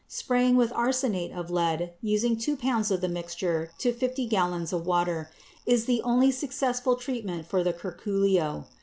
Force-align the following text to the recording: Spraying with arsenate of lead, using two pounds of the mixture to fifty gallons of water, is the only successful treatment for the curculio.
Spraying 0.07 0.57
with 0.57 0.73
arsenate 0.73 1.31
of 1.31 1.51
lead, 1.51 1.93
using 2.01 2.35
two 2.35 2.57
pounds 2.57 2.89
of 2.89 3.01
the 3.01 3.07
mixture 3.07 3.69
to 3.77 3.93
fifty 3.93 4.25
gallons 4.25 4.73
of 4.73 4.87
water, 4.87 5.29
is 5.67 5.85
the 5.85 6.01
only 6.01 6.31
successful 6.31 6.95
treatment 6.95 7.45
for 7.45 7.63
the 7.63 7.71
curculio. 7.71 8.65